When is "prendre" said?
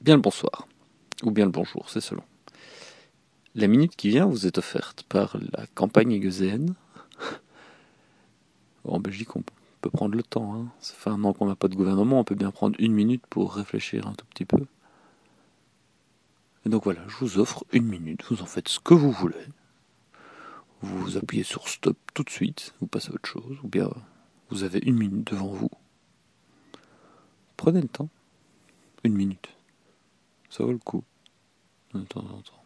9.90-10.16, 12.50-12.76